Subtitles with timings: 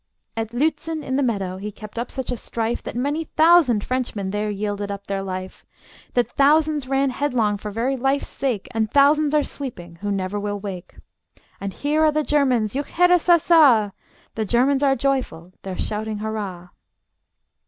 [0.35, 4.31] At Lützen, in the meadow, he kept up such a strife, That many thousand Frenchmen
[4.31, 5.63] there yielded up their life;
[6.15, 10.59] That thousands ran headlong for very life's sake, And thousands are sleeping who never will
[10.59, 10.95] wake.
[11.59, 13.91] And here are the Germans: juchheirassassa!
[14.33, 16.69] The Germans are joyful: they're shouting hurrah!